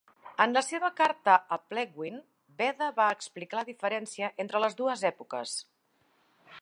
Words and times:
En 0.43 0.53
la 0.53 0.61
seva 0.67 0.87
Carta 0.99 1.35
a 1.57 1.59
Plegwin, 1.73 2.17
Beda 2.63 2.87
va 3.01 3.09
explicar 3.17 3.61
la 3.61 3.67
diferència 3.71 4.31
entre 4.45 4.63
les 4.65 4.79
dues 4.81 5.05
èpoques. 5.15 5.55